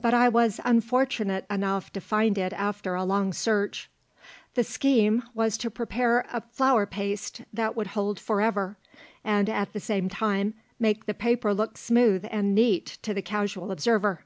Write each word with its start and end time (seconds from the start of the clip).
But 0.00 0.14
I 0.14 0.28
was 0.28 0.58
unfortunate 0.64 1.46
enough 1.48 1.92
to 1.92 2.00
find 2.00 2.36
it 2.36 2.52
after 2.54 2.96
a 2.96 3.04
long 3.04 3.32
search. 3.32 3.88
The 4.54 4.64
scheme 4.64 5.22
was 5.32 5.56
to 5.58 5.70
prepare 5.70 6.26
a 6.32 6.40
flour 6.40 6.86
paste 6.86 7.42
that 7.52 7.76
would 7.76 7.86
hold 7.94 8.18
forever, 8.18 8.78
and 9.22 9.48
at 9.48 9.72
the 9.72 9.78
same 9.78 10.08
time 10.08 10.54
make 10.80 11.06
the 11.06 11.14
paper 11.14 11.54
look 11.54 11.78
smooth 11.78 12.26
and 12.32 12.52
neat 12.52 12.98
to 13.02 13.14
the 13.14 13.22
casual 13.22 13.70
observer. 13.70 14.24